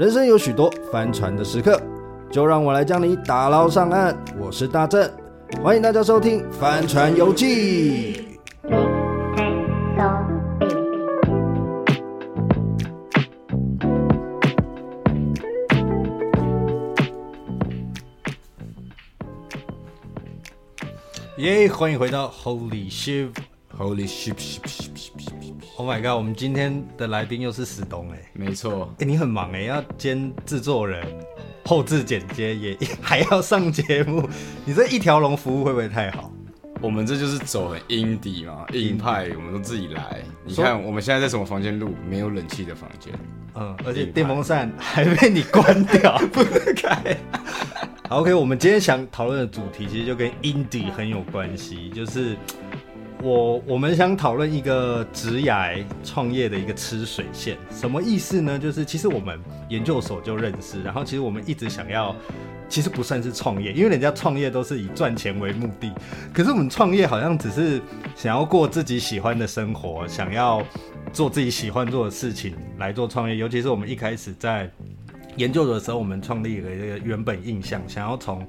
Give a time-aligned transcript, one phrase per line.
[0.00, 1.78] 人生有许多翻船的时刻，
[2.30, 4.16] 就让我来将你打捞上岸。
[4.38, 5.12] 我是大正，
[5.62, 8.14] 欢迎大家收听《帆船游记》。
[21.36, 21.68] 耶！
[21.68, 24.89] 欢迎回到 Holy Ship，Holy Ship，Ship，Ship
[25.80, 26.16] Ship，Ship，Ship，Ship，Ship，Ship，Oh my God！
[26.16, 31.02] 我们今天的来宾又是史东哎，没错，哎，你很忙哎，要兼制作人、
[31.64, 34.28] 后置剪接，也 还要上节目，
[34.64, 36.30] 你这一条龙服务会不会太好？
[36.82, 40.22] 我们这就是走很 indie 嘛，硬派，我们都自己来。
[40.44, 41.94] 你看我们现在在什么房间录？
[42.08, 43.12] 没有冷气的房间，
[43.54, 47.16] 嗯，而且电风扇还被你关掉， 不能开。
[48.08, 52.34] 好，OK，我们今天想讨论的主题其实就跟 indie 很有关系，就是
[53.22, 58.58] 我我们想讨论一个职涯创业的一个吃水线，什么意思呢？
[58.58, 62.16] 就是其实我们研究所就认识，然后其实我们一直想要，
[62.68, 65.92] 其实不算是创业，因为人家创业都是以赚钱为目的，
[66.32, 67.80] 可是我们创业好像只是
[68.16, 70.62] 想要过自己喜欢的生活，想要
[71.12, 74.70] 做自己喜欢做的事情来做创业，尤其是我们一开始在。
[75.36, 78.46] 研究的时候，我们创立了一个原本印象，想要从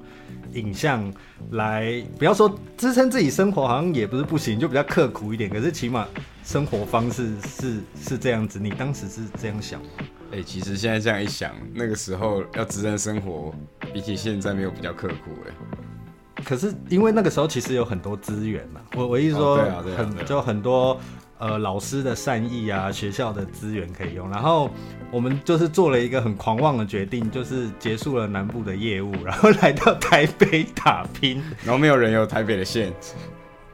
[0.54, 1.12] 影像
[1.52, 5.48] 来，不要说支撑自己生活，好像也不是不行，就比较刻苦一点。
[5.48, 6.06] 可是起码
[6.44, 8.58] 生活方式是是这样子。
[8.58, 9.88] 你当时是这样想吗？
[10.32, 13.54] 哎、欸，其实现在这样一想，那个时候要支撑生活，
[13.92, 16.42] 比起现在没有比较刻苦哎、欸。
[16.44, 19.56] 可是因为那个时候其实有很多资源嘛，我我意思说，
[19.96, 21.00] 很就很多。
[21.42, 24.70] 呃，老师的善意啊，学校的资源可以用，然后
[25.10, 31.42] 我们就是做了一个很狂妄的决定，就是结束了南部的业务，然后来到台北打拼。
[31.64, 32.92] 然后没有人有台北的线，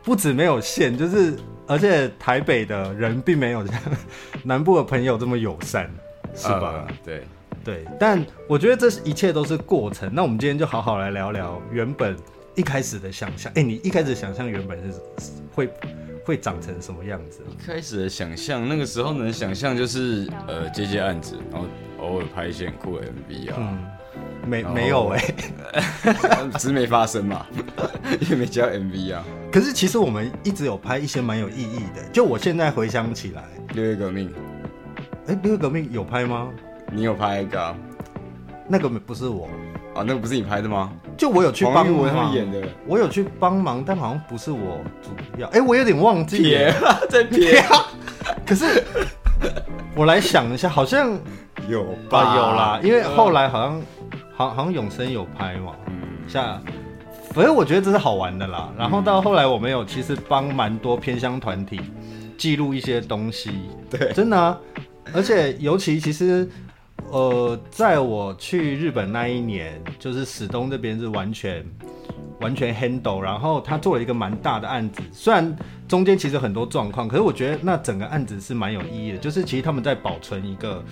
[0.03, 3.79] 不止没有线，就是而且台北的人并没有像
[4.43, 5.91] 南部的朋友这么友善，
[6.35, 6.87] 是吧？
[6.89, 7.23] 呃、对
[7.63, 10.11] 对，但我觉得这一切都是过程。
[10.15, 12.17] 那我们今天就好好来聊聊原本
[12.55, 13.53] 一开始的想象。
[13.57, 14.99] 哎，你一开始想象原本是
[15.55, 15.69] 会。
[16.29, 17.41] 会长成什么样子？
[17.51, 21.67] 一开始的想象，那个时候能想象就是呃接接案子，然后
[21.99, 23.57] 偶尔拍一些很酷的 MV 啊。
[23.57, 23.87] 嗯，
[24.47, 25.19] 没没有哎、
[26.03, 27.47] 欸， 只是没发生嘛，
[28.21, 29.25] 因为没接到 MV 啊。
[29.51, 32.07] 可是其实我们一直有拍一些蛮有意义的。
[32.13, 34.31] 就我现在回想起来，六月革命，
[35.29, 36.51] 哎、欸，六月革命有拍吗？
[36.93, 37.75] 你有拍一个？
[38.69, 39.49] 那个不是我。
[39.95, 40.93] 啊，那个不是你拍的吗？
[41.19, 45.49] 就我有去帮忙他们演的，我有去帮忙，但好像不是我主要。
[45.49, 46.73] 哎、欸，我有点忘记了，
[47.11, 47.61] 在撇。
[48.47, 48.85] 可是
[49.97, 51.19] 我来想一下，好像
[51.69, 53.83] 有吧、啊，有啦，因为后来好像，
[54.33, 55.73] 好好像永生有拍嘛。
[55.89, 55.95] 嗯，
[56.29, 56.63] 像，
[57.35, 58.73] 反正我觉得这是好玩的啦。
[58.79, 61.81] 然后到后来，我们有其实帮蛮多偏乡团体
[62.39, 63.51] 记录一些东西。
[63.91, 64.57] 对，真的啊，
[65.13, 66.49] 而且尤其其实。
[67.11, 71.65] 呃，在我去日本那一年，就是史东这边是完全
[72.41, 75.57] 完全 handle，然后他做了一个蛮大的案子，虽然
[75.89, 80.85] 中间其实很多状况，可是我觉得那整个案子是蛮有意义的，就是其实他们在保存一个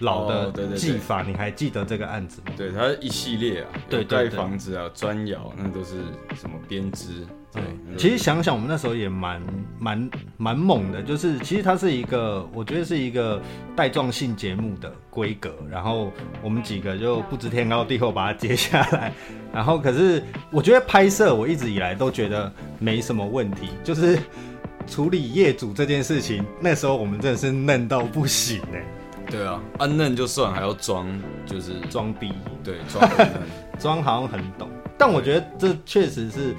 [0.00, 2.52] 老的技法，哦、对对对，你还记得这个案子吗？
[2.56, 5.96] 对，它一系列啊，对，盖房子啊，砖窑，那都是
[6.34, 7.26] 什么编织。
[7.54, 7.62] 对，
[7.96, 9.40] 其实想想我们那时候也蛮
[9.78, 13.40] 蛮蛮猛的，就是其实它是一个，我觉得是一个
[13.76, 16.10] 带状性节目的规格，然后
[16.42, 19.12] 我们几个就不知天高地厚把它接下来，
[19.54, 20.20] 然后可是
[20.50, 24.18] 我觉得拍摄我一直以来都觉得没什么问题，就是
[24.88, 28.84] 处理业主这件事情，那时候我们真的是嫩到不行哎、欸。
[29.30, 31.06] 对啊，啊嫩就算，还要装，
[31.46, 32.32] 就是装逼，
[32.64, 33.28] 对，装嫩，
[33.78, 36.54] 装好像很懂，但我觉得这确实是。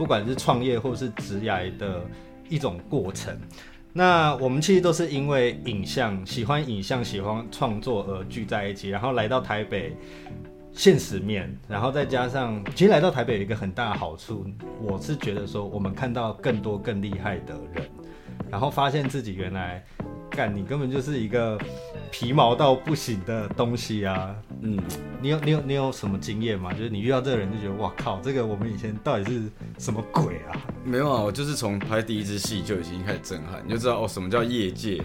[0.00, 2.00] 不管是创业或是职涯的
[2.48, 3.36] 一种过程，
[3.92, 9.94] 那我们其实都是因为影像喜欢影像、喜欢创作而聚在一起，然后来到台北
[10.72, 14.46] 现实面，然后再加上，其实来到台北有一个很大的好处，
[14.80, 17.86] 我是觉得说我们看到更多更厉害的人，
[18.50, 19.84] 然后发现自己原来。
[20.30, 21.58] 干，你根本就是一个
[22.10, 24.34] 皮毛到不行的东西啊！
[24.62, 24.78] 嗯，
[25.22, 26.72] 你有你有你有什么经验吗？
[26.72, 29.42] 就是你遇到这个人就觉得哇靠，这个我们以前到底是
[29.78, 30.60] 什么鬼啊？
[30.84, 35.02] 没有啊，我就是从拍第一支戏就已经开始震撼，你就知道哦，什么叫业界.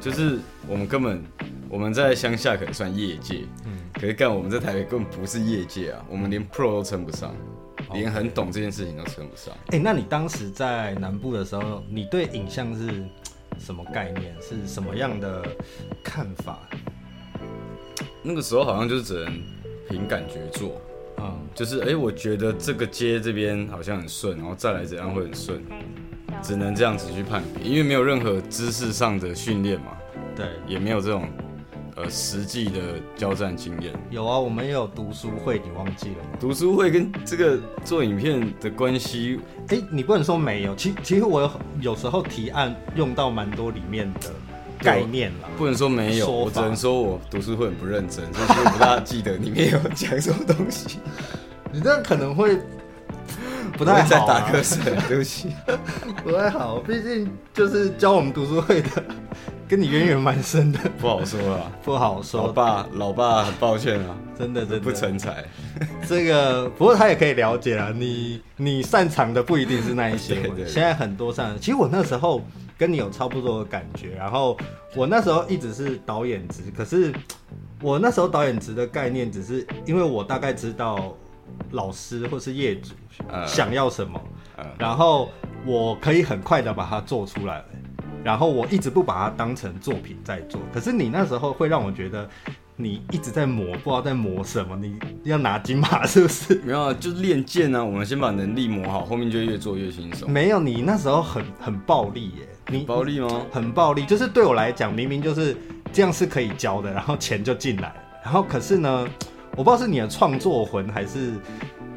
[0.00, 0.38] 就是
[0.68, 1.22] 我们根本
[1.68, 7.34] 我们在乡下可能算业界，嗯，可是干我们在台北根本不是业界啊，我们连 pro 都称不上
[7.92, 9.54] 连很懂这件事情都称不上。
[9.68, 13.04] 哎、欸，那你当时在南部的时候，你对影像是？
[13.58, 14.36] 什么概念？
[14.40, 15.42] 是什么样的
[16.04, 16.60] 看法？
[18.22, 19.32] 那个时候好像就是只能
[19.88, 20.80] 凭感觉做，
[21.18, 25.62] 嗯，就是哎、欸，我觉得这个街这边好像很顺，然后再来怎样会很顺，
[26.42, 29.96] 只能这样子去判别，因为没有任何知识上的训练嘛，
[30.36, 31.26] 对，也没有这种
[31.96, 32.80] 呃实际的
[33.16, 33.92] 交战经验。
[34.10, 36.30] 有啊，我们也有读书会，你忘记了吗？
[36.38, 40.74] 读书会跟这个做影片的关系，哎、欸，你不能说没有。
[40.74, 41.50] 其其实我有
[41.80, 44.30] 有时候提案用到蛮多里面的
[44.78, 50.98] 概念了，不能说没有，我只能说我读书会很不认真，所以我不大记得里面有讲什么东西。
[51.72, 52.58] 你这样可能会。
[53.76, 55.54] 不太好、啊，在打瞌睡，对不起，
[56.24, 56.78] 不太好。
[56.80, 58.90] 毕竟就是教我们读书会的，
[59.68, 62.46] 跟你渊源蛮深的，不好说啊，不好说。
[62.46, 65.44] 老爸，老爸很抱歉啊，真的真的不成才。
[66.08, 70.50] 这个不过他也可以了解啊，你你擅长的不一定是那一些。
[70.66, 72.42] 现在很多擅长，其实我那时候
[72.78, 74.14] 跟你有差不多的感觉。
[74.14, 74.56] 然后
[74.96, 77.12] 我那时候一直是导演职，可是
[77.82, 81.14] 我那时候导演职的概念，只是因为我大概知道。
[81.70, 82.92] 老师或是业主
[83.46, 84.20] 想要什么，
[84.56, 85.30] 呃呃、然后
[85.64, 87.64] 我可以很快的把它做出来，
[88.22, 90.60] 然后我一直不把它当成作品在做。
[90.74, 92.28] 可是你那时候会让我觉得
[92.76, 94.76] 你一直在磨，不知道在磨什么。
[94.76, 96.56] 你要拿金马是不是？
[96.56, 97.82] 没有啊，就是练剑啊。
[97.82, 100.30] 我们先把能力磨好，后面就越做越轻松。
[100.30, 102.48] 没有，你那时候很很暴力耶。
[102.70, 103.46] 你暴力吗？
[103.50, 105.56] 很暴力，就是对我来讲，明明就是
[105.92, 109.08] 这样是可以交的，然后钱就进来，然后可是呢？
[109.56, 111.32] 我不知道是你的创作魂，还是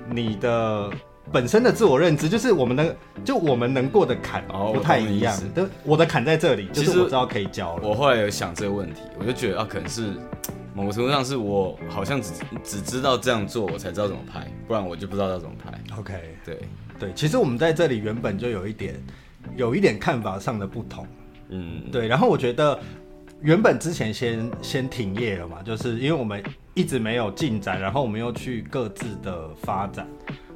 [0.09, 0.89] 你的
[1.31, 5.37] 本身的自我认知，就是我们能，就我们能过的坎不太一样。
[5.53, 7.87] 我，我的坎在这里，就是我知道可以交了。
[7.87, 10.11] 我后来有想这个问题，我就觉得啊，可能是
[10.73, 12.31] 某个程度上是我好像只
[12.63, 15.71] 只知道这样做，我才知道怎么拍，不然我就不知道要怎么拍。
[15.99, 16.13] OK，
[16.43, 16.57] 对
[16.97, 18.95] 对，其实我们在这里原本就有一点
[19.55, 21.07] 有一点看法上的不同。
[21.49, 22.07] 嗯，对。
[22.07, 22.79] 然后我觉得
[23.41, 26.43] 原本之前先先停业了嘛，就是因为我们。
[26.73, 30.07] 一直没有进展，然后我们又去各自的发展，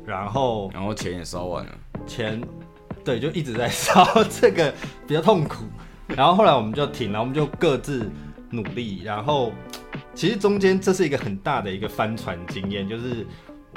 [0.05, 1.71] 然后然后钱也烧完了，
[2.07, 2.41] 钱，
[3.03, 4.73] 对，就一直在烧，这个
[5.05, 5.65] 比较痛苦。
[6.07, 8.09] 然后后来我们就停了，我们就各自
[8.49, 9.01] 努力。
[9.03, 9.51] 然后
[10.13, 13.27] 其实中间这是一个很大的一个帆船经验，就是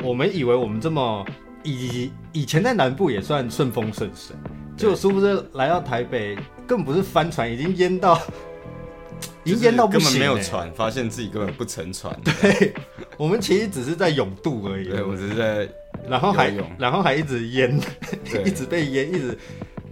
[0.05, 1.27] 我们以为我们这么
[1.65, 4.37] 以以前在南部也算顺风顺水，
[4.79, 6.37] 结果殊不知来到台北，
[6.67, 8.19] 根本不是帆船，已经淹到。
[9.45, 12.15] 已经淹到不行，根本没有船，发现自己根本不乘船。
[12.23, 12.73] 对，
[13.17, 14.89] 我们其实只是在泳渡而已。
[14.89, 15.69] 对，我只是在，
[16.09, 17.81] 然后还然后还一直淹，
[18.45, 19.37] 一直被淹，一直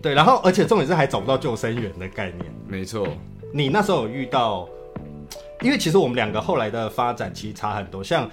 [0.02, 2.44] 对，然后而且重点是还找不到救生员的概念。
[2.68, 3.08] 没错，
[3.52, 4.68] 你那时候有遇到？
[5.62, 8.30] 因为其实我们两个后来的发展其实差很多，像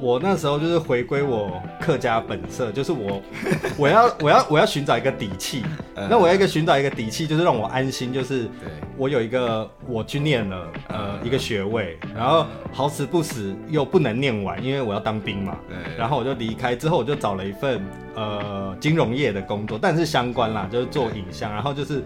[0.00, 3.22] 我那时候就是回归我客家本色，就是我
[3.78, 5.62] 我要我要我要寻找一个底气，
[5.94, 8.48] 那我要一个寻找一个底气，就是让我安心，就是
[8.96, 15.56] 我有一个我去念了呃一个学位，然后好死不死又不能念完，因为我要当兵嘛，
[15.96, 17.80] 然后我就离开之后我就找了一份
[18.16, 22.02] 呃金融业的工作，但是相关啦，就是做影像，然后就是。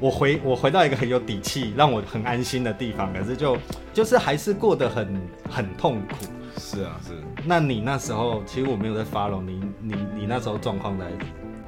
[0.00, 3.56] 我回我回到一个很有底气，让我很安心的地方，可是就
[3.92, 5.20] 就是还是过得很
[5.50, 6.26] 很痛苦。
[6.58, 7.12] 是啊，是。
[7.44, 11.06] 那你那时候其实我没有在 follow 你，你你那时候状况在？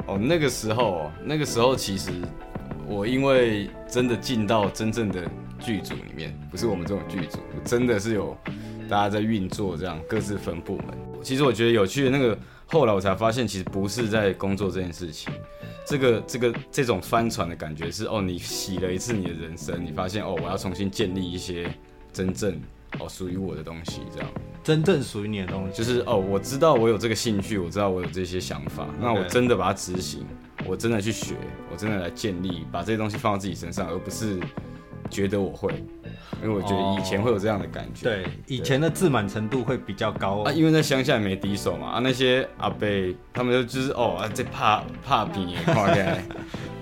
[0.06, 2.12] 哦，那个时候，那个时候其实
[2.86, 5.28] 我因为真的进到真正的
[5.58, 8.36] 剧组里面，不是我们这种剧组，真的是有
[8.88, 10.86] 大家在运作，这样各自分部门。
[11.22, 15.32] 其实我觉得有趣的那个，后来我才发现，其实不是在工作这件事情。
[15.86, 21.72] 这个这个这种帆船的感觉是哦，你洗了一次你的人生，你发现哦，我要重新建立一些
[22.12, 22.60] 真正
[22.98, 24.28] 哦属于我的东西，这样。
[24.64, 30.26] 真正属于你的东西，就是哦，我知道我有这个兴趣，我知道我有这些想法那我真的把它执行，
[30.66, 31.36] 我真的去学，
[31.70, 34.40] 我真的来建立，把这些东西放到自己身上，而不是
[35.08, 35.84] 觉得我会。
[36.42, 42.86] 因为我觉得以前会有这样的感觉，哦、对，以前的自满程度会比较高啊，因为在乡下也没敌手嘛啊，那些阿伯
[43.32, 45.56] 他们就就是哦啊，这怕怕比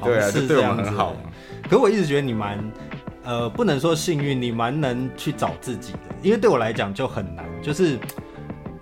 [0.02, 1.20] 对啊，是对我们很好嘛。
[1.68, 2.72] 可我一直觉得你蛮
[3.22, 7.98] 呃，不能说幸运，你蛮能去找自己的，因为对我来讲就很难，就是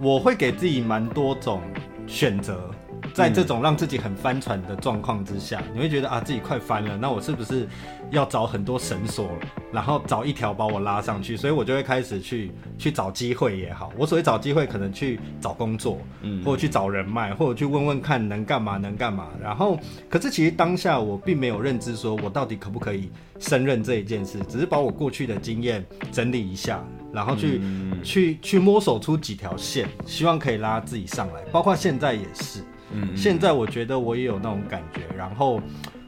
[0.01, 1.61] 我会给自己蛮多种
[2.07, 2.71] 选择。
[3.15, 7.69] 在这种让自己很翻船的状况之下，你会觉得啊，自己快翻了，那我是不是
[8.11, 9.29] 要找很多绳索，
[9.73, 11.37] 然后找一条把我拉上去？
[11.37, 19.29] 所以我就会开始去去找机会也好，我所谓找机会，可能去找工作，嗯，或者去找人脉，或者去问问看能干嘛能干嘛。
[19.43, 31.41] 然后，可是其实当下我并没有认知，说我到底可不可以胜任这一件事，只是把我过去的经验整理一下，然后去、嗯、去去摸索出几条线，希望可以拉自己上来。
[31.51, 32.63] 包括现在也是。
[32.95, 35.59] 嗯，现在我觉得我也有那种感觉，然后，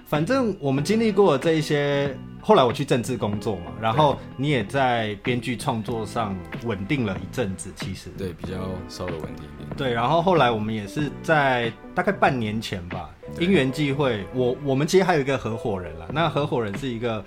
[0.04, 8.10] 反正我们经历过这一些，后来我去政治工作嘛，然后你也在编剧创作上稳定了一阵子，其实。
[8.18, 9.68] 对，比较稍微稳定一点。
[9.78, 13.08] 对，然后后来我们也是在大概半年前吧，
[13.40, 17.24] 因缘际会，我我们其实还有一个合伙人啦，那合伙人是一个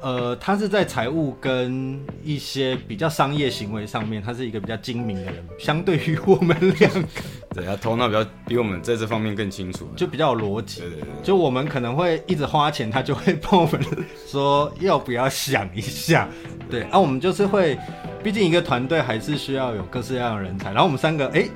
[0.00, 7.08] 呃，他是在财务跟一些比较商业行为上面，他是一个比较精明的人，相对于我们两个，
[7.54, 10.80] 对，他头脑比较比我们在这方面更清楚，就比较有逻辑。
[10.80, 13.78] 对对对，就我们可能会一直花钱，他就会帮我们
[14.26, 16.26] 说要不要想一下。
[16.70, 17.78] 对，啊，我们就是会，
[18.22, 20.70] 毕竟一个团队还是需要有各式各样的人才。
[20.70, 21.46] 然后我们三个，哎，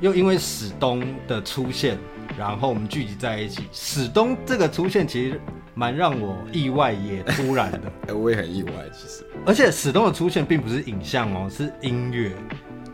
[0.00, 1.96] 又因为史东的出现，
[2.36, 3.62] 然后我们聚集在一起。
[3.70, 5.40] 史东这个出现，其实。
[5.78, 9.22] 蛮让我意外也突然的， 哎，我也很意外，其实。
[9.44, 12.32] 而且史东的出现并不是影像哦，是音乐。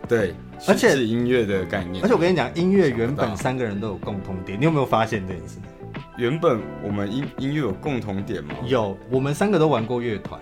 [0.09, 0.35] 对，
[0.67, 2.03] 而且是音乐的概念。
[2.03, 5.59] 而且我跟你讲，音乐原本三个人都有共同点，你有没有发现这件事？
[6.17, 8.57] 原本我们音音乐有共同点吗？
[8.67, 10.41] 有，我们三个都玩过乐团。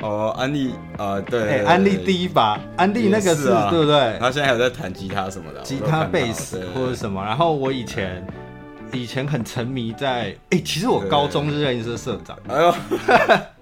[0.00, 4.16] 哦，安利啊，对，哎，安利第一把，安利那个是，对不对？
[4.18, 7.22] 他现在还有在弹吉他什么的，吉他、贝斯或者什么。
[7.22, 8.26] 然后我以前。
[8.92, 12.38] 以前很沉迷在哎、欸，其实我高中是认识社社长。
[12.48, 12.74] 哎呦，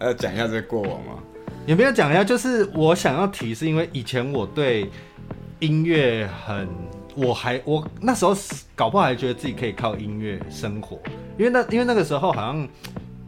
[0.07, 1.15] 要讲一下这个过往吗？
[1.67, 2.23] 有没有讲一下？
[2.23, 4.91] 就是我想要提，是因为以前我对
[5.61, 6.69] 音乐很，
[7.15, 8.37] 我还我那时候
[8.75, 10.99] 搞不好还觉得自己可以靠音乐生活，
[11.39, 12.69] 因为那因为那个时候好像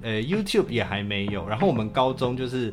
[0.03, 2.73] 呃 YouTube 也还没有，然后我们高中就是。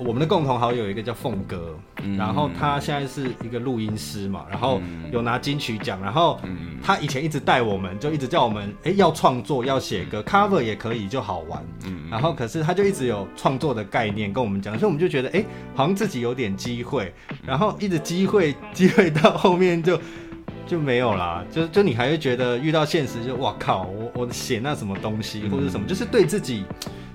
[0.00, 4.80] 我们的共同好友一个叫凤哥，嗯、然后他现在是一个录音师嘛，然后
[5.12, 6.40] 有拿金曲奖，然后
[6.82, 11.62] 他以前一直带我们，就一直叫我们，哎，要创作，要写歌，cover 也可以，就好玩。
[11.84, 17.12] 嗯、然后可是他就一直有创作的概念跟我们讲，所以我们就觉得，哎，好像自己有点机会，
[17.44, 20.00] 然后一直机会机会到后面就
[20.66, 26.64] 就没有啦，就就你还会觉得遇到现实就哇靠，我我写那什么东西或者什么，就是对自己。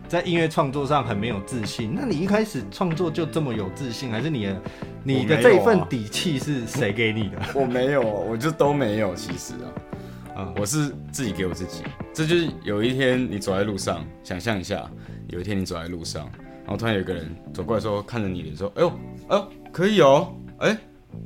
[0.08, 4.62] 在音乐创作上很没有自信，那你一开始创作就这么有自信，还是你的
[5.04, 7.38] 你的这一份底气是谁给你的？
[7.54, 9.16] 我没有，我就都没有。
[9.16, 9.68] 其实啊，
[10.38, 11.84] 嗯，我是自己给我自己。
[12.14, 14.90] 这就是有一天你走在路上，想象一下，
[15.30, 16.30] 有一天你走在路上，
[16.64, 18.90] 然后突然有一个人走过来说，看着你脸说：“哎呦，
[19.30, 20.78] 哎呦，可以哦，哎，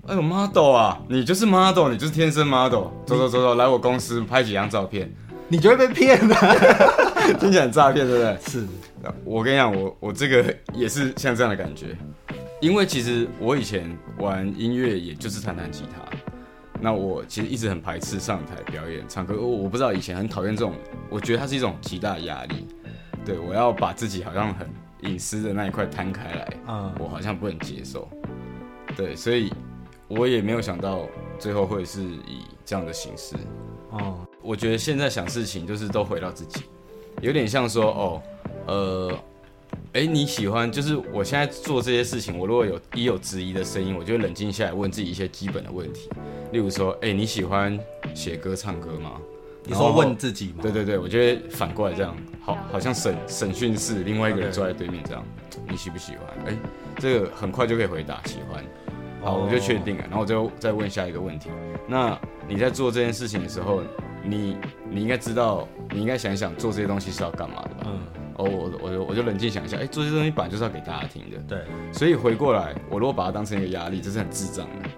[0.07, 2.87] 哎呦，model 啊，你就是 model，你就是天生 model。
[3.05, 5.11] 走走走走，来我公司拍几张照片。”
[5.51, 6.35] 你就会被骗的，
[7.39, 8.37] 听起来很诈骗，对不对？
[8.51, 8.67] 是，
[9.23, 11.95] 我跟你讲，我我这个也是像这样的感觉，
[12.61, 16.17] 因为其实我以前玩音乐，也就是弹弹吉他。
[16.81, 20.73] 那我其实一直很排斥上台表演唱歌，我我不知道以前很讨厌这种，
[21.09, 22.65] 我觉得它是一种极大的压力。
[23.25, 24.65] 对，我要把自己好像很
[25.01, 28.07] 隐私的那一块摊开来，嗯，我好像不能接受。
[28.95, 29.51] 对，所以
[30.07, 31.05] 我也没有想到
[31.37, 33.35] 最后会是以这样的形式，
[33.91, 34.25] 哦。
[34.41, 36.63] 我觉得现在想事情就是都回到自己，
[37.21, 38.21] 有点像说哦，
[38.67, 39.19] 呃，
[39.93, 46.09] 哎，你喜欢就是我现在做这些事情，我如果有一有质疑的声音，我就会冷静下来问自己一些基本的问题，
[46.51, 47.77] 例如说，哎，你喜欢
[48.13, 49.13] 写歌唱歌吗？
[49.65, 50.59] 你说问自己吗？
[50.61, 55.23] 对对对，我就会反过来这样，好，好像审审讯室另外一个人坐在对面这样，
[55.69, 56.53] 你喜不喜欢？
[56.53, 56.57] 哎，
[56.97, 58.63] 这个很快就可以回答喜欢，
[59.21, 61.49] 好，我就确定了，然后我就再问下一个问题，
[61.85, 63.83] 那你在做这件事情的时候。
[64.23, 64.57] 你
[64.89, 67.85] 你应该知道，你应该想一想做这些东西是要干嘛的吧？
[67.85, 67.99] 嗯，
[68.35, 71.37] 哦，我我就我就冷静想一下，哎，做这些东西本来就是要给大家听的。
[71.47, 71.59] 对，
[71.91, 74.89] 所以回过来，我如果把它当成一个压力，这是很智障的。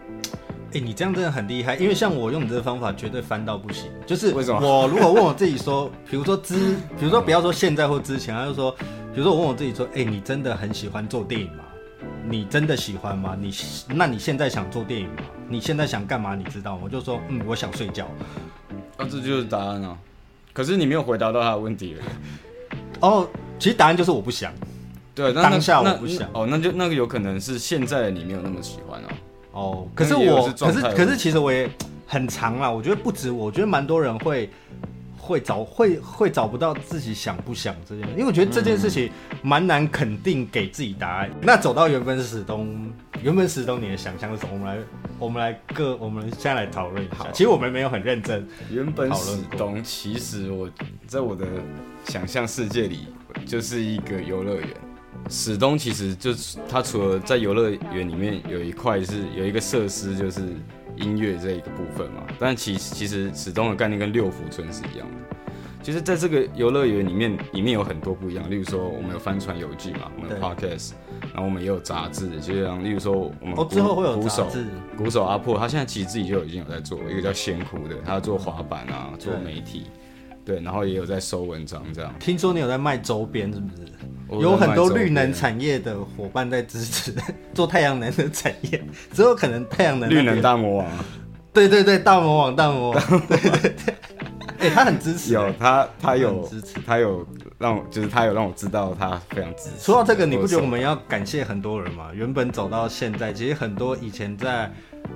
[0.74, 3.92] 哎，你这样真的很厉害，因为像我用你这个方法，绝对翻到不行。
[4.06, 4.60] 就是为什么？
[4.62, 8.72] 我如果问我自己说， 比如说之，比如说不要说现在或之前，他就说，
[9.14, 11.66] 比如说我问我自己说，哎，你真的很喜欢做电影吗？
[12.24, 13.36] 你真的喜欢吗？
[13.38, 13.54] 你
[13.90, 15.24] 那你现在想做电影吗？
[15.50, 16.36] 你现在想干嘛？
[16.36, 16.82] 你知道吗？
[16.86, 18.08] 我就说，嗯，我想睡觉。
[19.02, 19.98] 那、啊、这就是答案啊！
[20.54, 22.04] 可是你没有回答到他的问题了。
[23.00, 23.28] 哦，
[23.58, 24.54] 其实答案就是我不想。
[25.16, 26.30] 对，当下我不想。
[26.34, 29.08] 哦，那就那个有可能是现在的你没有那么喜欢哦。
[29.54, 31.70] 哦，可是我，是可是可是其实我也
[32.06, 32.70] 很长啦。
[32.70, 34.50] 我觉得不止我，我觉得蛮多人会。
[35.24, 39.10] 会找会会找不到自己想不想这件事，因为我觉得这件事情
[39.44, 41.30] 蛮难肯定给自己答案。
[41.30, 42.92] 嗯、那走到原本始东，
[43.22, 44.54] 原本始东你的想象是什么？
[44.54, 44.84] 我们来
[45.22, 47.32] 我们来各我们现在来讨论一下。
[47.32, 48.46] 其实我们没有很认真。
[48.72, 50.68] 原本史东其实我
[51.06, 51.46] 在我的
[52.06, 53.08] 想象世界里
[53.46, 54.68] 就是一个游乐园。
[55.30, 60.42] 史东其实就是他除了在游乐园里面有一块是有一个设施就是。
[60.98, 65.51] 音乐这一个部分嘛，但其实其实史东的概念跟六福村是一样的。
[65.82, 68.50] 其实在这个游乐园里面，里面有很多不一样。
[68.50, 70.92] 例如说，我们有帆船游记嘛，我们有 podcast，
[71.34, 74.48] 然后我们也有杂志，就像例如说，我们哦之后会有鼓手，
[74.98, 79.88] 鼓手阿破，他现在其实自己就已经有在做一个叫仙哭的，他做滑板啊，做媒体，
[80.46, 82.14] 对，对，然后也有在收文章这样。
[82.20, 83.88] 听说你有在卖周边，是不是？
[84.40, 87.14] 有很多绿能产业的伙伴在支持
[87.54, 90.88] 做太阳能的产业，之后可能太阳能绿能大魔王，
[91.52, 93.96] 对对对，大魔王大魔王，对对对，
[94.62, 97.28] 哎、欸，他很支持，有他，他有支持，他有
[97.58, 99.84] 让我，就是他有让我知道他非常支持。
[99.84, 102.12] 说到这个，你不觉得我们要感谢很多人吗？
[102.14, 104.72] 原本走到现在，其实很多以前在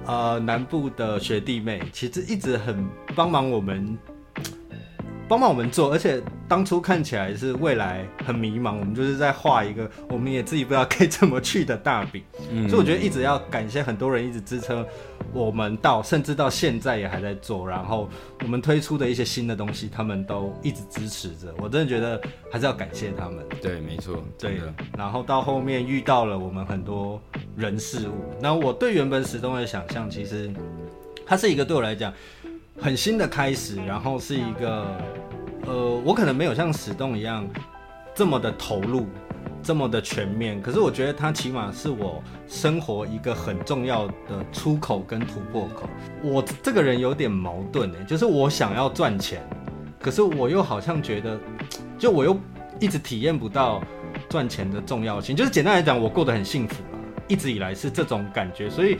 [0.05, 2.83] 呃南部的学弟妹，其实一直很
[3.15, 3.97] 帮忙我们。
[5.27, 12.23] 帮忙我们做，而且当初看起来是未来很迷茫，我们就是在画一个我们也自己不知道该怎么去的大饼。
[12.51, 14.85] 嗯，所以我觉得一直要感谢很多人一直支撑
[15.33, 17.67] 我们到，甚至到现在也还在做。
[17.67, 18.07] 然后
[18.41, 21.53] 我们推出的一些新的东西，他们都一直支持着。
[21.57, 22.21] 我真的觉得
[22.51, 23.43] 还是要感谢他们。
[23.61, 24.59] 对，没错，对。
[24.97, 27.19] 然后到后面遇到了我们很多
[27.55, 30.51] 人事物，那我对原本始终的想象，其实
[31.25, 32.13] 它是一个对我来讲。
[32.77, 34.85] 很新的开始，然后是一个，
[35.65, 37.47] 呃，我可能没有像史东一样
[38.13, 39.07] 这么的投入，
[39.63, 40.61] 这么的全面。
[40.61, 45.89] 可是我觉得它起码是我生活一个很重要的出口跟突破口。
[46.23, 49.41] 我这个人有点矛盾诶，就是我想要赚钱，
[49.99, 51.39] 可是我又好像觉得，
[51.97, 52.37] 就我又
[52.79, 53.81] 一直体验不到
[54.29, 55.35] 赚钱的重要性。
[55.35, 56.75] 就是简单来讲，我过得很幸福。
[57.27, 58.97] 一直以来是这种感觉，所以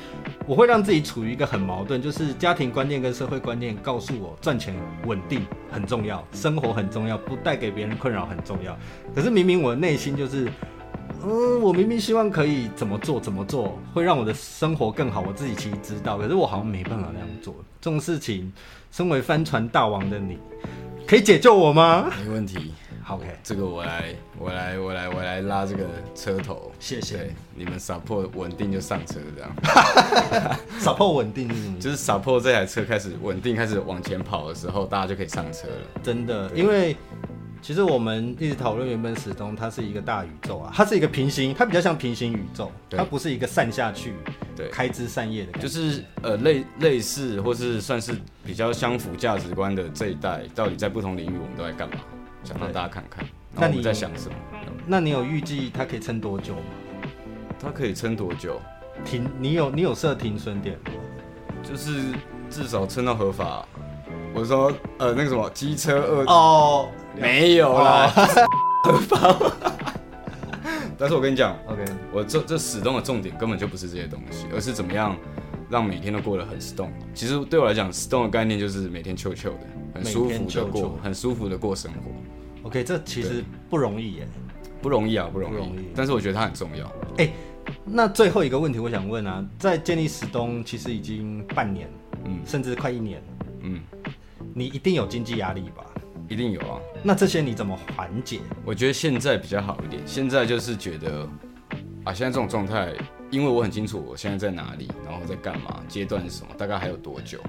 [0.48, 4.74] 我会让自己处于一个很矛盾，就是家庭观念跟社会观念告诉我赚钱
[5.06, 8.78] 稳定很重要，生活很重要，不带给别人困扰很重要。
[9.14, 10.52] 可是明明我的内心就是，
[11.24, 17.54] 嗯，我明明希望可以怎么做怎么做会让我的生活更好，我自己其实知道，可是我好像没办法那样做。
[17.80, 18.52] 这种事情，
[18.92, 20.40] 身为帆船大王的你，
[21.06, 22.10] 可以解救我吗？
[22.24, 22.74] 没问题。
[23.08, 25.86] OK，这个我来，我来，我来，我来拉这个
[26.16, 26.72] 车头。
[26.80, 27.30] 谢谢。
[27.56, 29.56] 你们 support 稳定就上车这样。
[30.82, 31.80] support 稳定是什么？
[31.80, 36.02] 就是 support 这台车开始稳定，开始往前跑的时候，大家就可以上车了。
[36.02, 36.98] 真的，因为
[37.62, 44.16] 其实我们一直讨论原本始终，它是一个大宇宙啊，它是一个平行，它比较像平行宇宙，它不是一个散下去，
[44.56, 45.68] 对，开枝散叶的感觉。
[45.68, 52.02] 就是呃类类似或是算是比较相符价值观的这一代，到底在不同领域我们都在干嘛？
[52.46, 53.26] 想让大家看看，
[53.56, 54.36] 那你在想什么？
[54.86, 56.62] 那你有预计它可以撑多久吗？
[57.60, 58.62] 它可以撑多久？
[59.04, 60.92] 停，你有你有设停损点吗？
[61.64, 62.14] 就是
[62.50, 63.68] 至少撑到合法。
[64.34, 68.08] 我说呃那个什么机车二哦没有啦，
[68.84, 69.36] 合法。
[70.98, 75.18] 但是我跟你讲，OK，我这这始终的重点根本就不是这些东西，而是怎么样
[75.70, 76.92] 让每天都过得很 stone。
[77.14, 82.12] 其实对我来讲，stone 的概念就是每天 chill chill 的，很舒服的过，很舒服的过生活。
[82.66, 84.28] OK，这其实不容易耶，
[84.82, 85.56] 不容易啊，不容易。
[85.56, 86.88] 容易，但是我觉得它很重要。
[87.18, 87.34] 哎、欸，
[87.86, 91.88] 那最后一个问题，我想问啊，在建立史东其实已经半年，
[92.26, 93.22] 嗯，甚至快一年，
[93.62, 93.80] 嗯，
[94.52, 95.86] 你一定有经济压力吧？
[96.28, 96.80] 一定有啊。
[97.04, 98.40] 那这些你怎么缓解？
[98.66, 101.30] 我觉得现在比较好一点，现在就是觉得
[102.04, 102.92] 啊，现在这种状态，
[103.30, 107.40] 因为我很清楚我现在在哪里，然后在干嘛，阶段是什么，大概还有多久，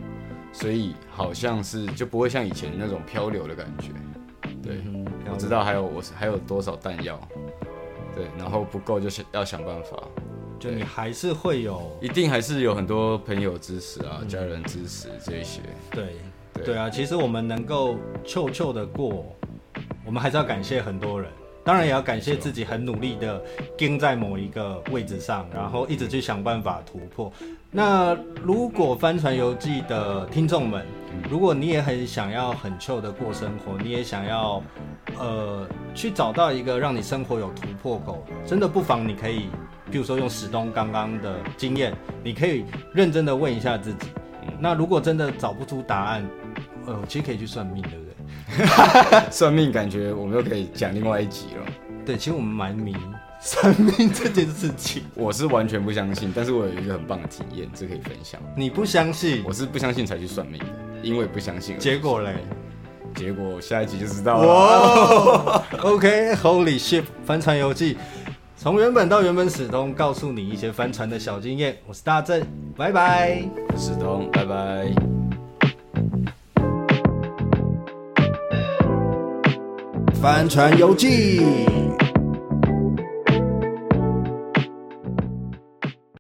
[0.53, 3.89] 所以好像是就不会像以前那种漂流的感觉。
[4.67, 7.19] 对，我知道还有我还有多少弹药，
[8.15, 9.97] 对，然后不够就想要想办法，
[10.59, 16.17] 就你还是会有，一定还是有很多朋友支持啊，家人支持这一些，对，
[16.53, 19.25] 对，对啊，其实我们能够臭臭的过，
[20.05, 21.31] 我们还是要感谢很多人。
[21.67, 23.43] 当然也要感谢自己很努力的
[23.77, 27.31] 盯在某一个位置上，然后一直去想办法突破。
[27.73, 30.87] 那如果帆船游记的听众们，
[31.29, 34.63] 如果你也很想要很糗的过生活，你也想要
[35.19, 39.49] 呃去找到一个让你生活有突破口，真的不妨你可以，
[39.91, 44.07] 比如说用史东刚刚的经验，你可以认真的问一下自己。
[44.61, 46.25] 那如果真的找不出答案，
[46.87, 48.06] 呃，其实可以去算命，的？
[49.31, 51.73] 算命感觉我们又可以讲另外一集了。
[52.05, 52.97] 对，其实我们蛮迷
[53.41, 55.03] 算命这件事情。
[55.15, 58.41] 我是完全不相信，但是我有一个很棒的体验，这可以分享。
[58.57, 59.43] 你不相信？
[59.45, 60.67] 我是不相信才去算命的，
[61.03, 61.79] 因为不相信。
[61.79, 62.35] 结果嘞？
[63.15, 65.65] 结果下一集就知道了。
[65.83, 67.97] OK，Holy ship，帆船游记，
[68.57, 71.77] 从原本到原本史东，告诉你一些帆船的小经验。
[71.87, 73.43] 我是大正，拜拜。
[73.77, 75.16] 史东，拜拜。
[80.21, 81.86] 帆船游记。